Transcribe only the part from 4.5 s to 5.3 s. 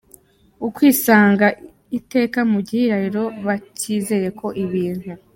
ibintu